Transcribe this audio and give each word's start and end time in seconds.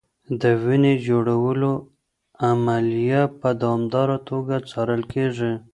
د 0.41 0.43
وینې 0.63 0.93
جوړولو 1.07 1.71
عملیه 2.49 3.23
په 3.39 3.49
دوامداره 3.61 4.17
توګه 4.29 4.55
څارل 4.69 5.01
کېږي. 5.13 5.53